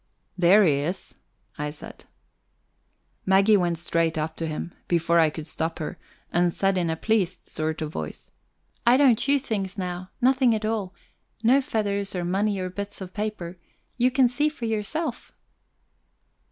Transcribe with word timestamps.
"There 0.35 0.63
he 0.63 0.79
is," 0.79 1.13
I 1.59 1.69
said. 1.69 2.05
Maggie 3.23 3.55
went 3.55 3.77
straight 3.77 4.17
up 4.17 4.35
to 4.37 4.47
him, 4.47 4.73
before 4.87 5.19
I 5.19 5.29
could 5.29 5.45
stop 5.45 5.77
her, 5.77 5.99
and 6.33 6.51
said 6.51 6.75
in 6.75 6.89
a 6.89 6.95
pleased 6.95 7.47
sort 7.47 7.83
of 7.83 7.91
voice: 7.93 8.31
"I 8.83 8.97
don't 8.97 9.19
chew 9.19 9.37
things 9.37 9.77
now 9.77 10.09
nothing 10.19 10.55
at 10.55 10.65
all. 10.65 10.95
No 11.43 11.61
feathers 11.61 12.15
or 12.15 12.25
money 12.25 12.57
or 12.59 12.71
bits 12.71 12.99
of 12.99 13.13
paper 13.13 13.59
you 13.95 14.09
can 14.09 14.27
see 14.27 14.49
for 14.49 14.65
yourself." 14.65 15.31